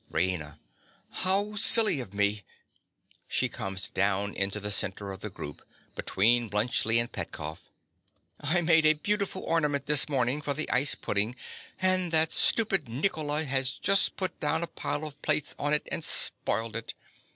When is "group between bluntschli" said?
5.29-6.99